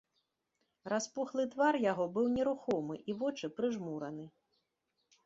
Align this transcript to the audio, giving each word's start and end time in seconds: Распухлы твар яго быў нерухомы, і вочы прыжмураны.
Распухлы 0.93 1.43
твар 1.53 1.77
яго 1.91 2.07
быў 2.15 2.25
нерухомы, 2.37 2.95
і 3.13 3.15
вочы 3.21 3.45
прыжмураны. 3.61 4.25